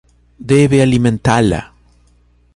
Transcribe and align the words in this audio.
Deve 0.51 0.81
alimentá-la. 0.81 1.61